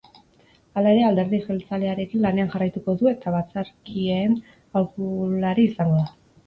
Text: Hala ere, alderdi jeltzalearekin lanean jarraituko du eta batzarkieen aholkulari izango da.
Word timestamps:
Hala 0.79 0.93
ere, 0.95 1.03
alderdi 1.09 1.41
jeltzalearekin 1.43 2.25
lanean 2.27 2.51
jarraituko 2.55 2.97
du 3.03 3.13
eta 3.15 3.37
batzarkieen 3.39 4.37
aholkulari 4.47 5.73
izango 5.73 6.05
da. 6.07 6.15